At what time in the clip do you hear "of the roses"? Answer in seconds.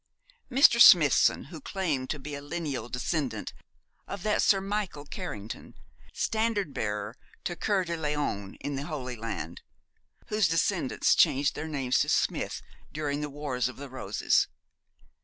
13.69-14.47